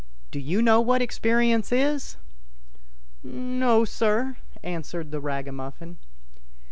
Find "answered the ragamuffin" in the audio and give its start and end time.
4.63-5.99